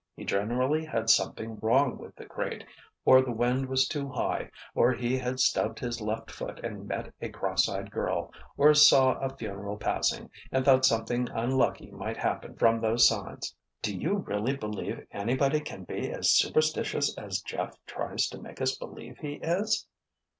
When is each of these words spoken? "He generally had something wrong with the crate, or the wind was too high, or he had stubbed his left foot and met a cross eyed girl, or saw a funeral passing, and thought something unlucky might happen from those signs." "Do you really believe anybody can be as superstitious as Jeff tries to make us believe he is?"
"He 0.15 0.25
generally 0.25 0.83
had 0.83 1.11
something 1.11 1.59
wrong 1.59 1.99
with 1.99 2.15
the 2.15 2.25
crate, 2.25 2.65
or 3.05 3.21
the 3.21 3.31
wind 3.31 3.67
was 3.69 3.87
too 3.87 4.09
high, 4.09 4.49
or 4.73 4.91
he 4.93 5.15
had 5.19 5.39
stubbed 5.39 5.77
his 5.77 6.01
left 6.01 6.31
foot 6.31 6.59
and 6.65 6.87
met 6.87 7.13
a 7.21 7.29
cross 7.29 7.69
eyed 7.69 7.91
girl, 7.91 8.33
or 8.57 8.73
saw 8.73 9.13
a 9.19 9.29
funeral 9.29 9.77
passing, 9.77 10.31
and 10.51 10.65
thought 10.65 10.85
something 10.85 11.29
unlucky 11.29 11.91
might 11.91 12.17
happen 12.17 12.55
from 12.55 12.81
those 12.81 13.07
signs." 13.07 13.53
"Do 13.83 13.95
you 13.95 14.15
really 14.15 14.55
believe 14.57 15.05
anybody 15.11 15.59
can 15.59 15.83
be 15.83 16.09
as 16.11 16.31
superstitious 16.31 17.15
as 17.15 17.41
Jeff 17.41 17.75
tries 17.85 18.27
to 18.29 18.41
make 18.41 18.59
us 18.59 18.75
believe 18.75 19.19
he 19.19 19.33
is?" 19.33 19.85